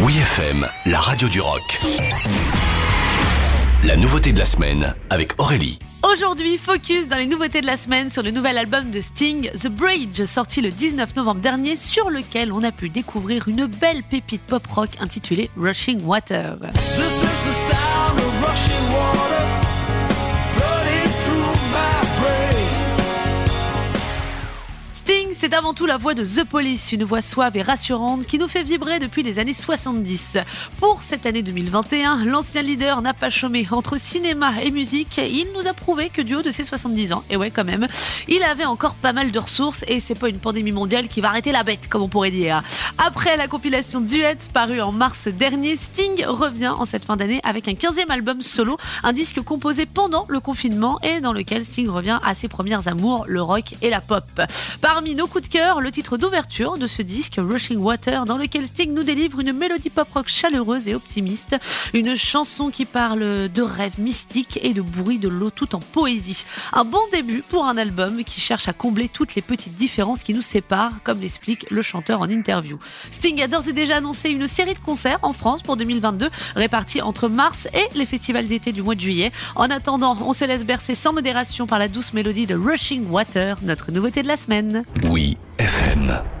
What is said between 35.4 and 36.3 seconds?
nous a prouvé que